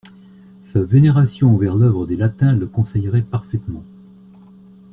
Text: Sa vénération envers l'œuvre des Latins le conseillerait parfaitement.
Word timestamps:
Sa 0.65 0.81
vénération 0.81 1.53
envers 1.53 1.75
l'œuvre 1.75 2.07
des 2.07 2.15
Latins 2.15 2.55
le 2.55 2.65
conseillerait 2.65 3.21
parfaitement. 3.21 3.83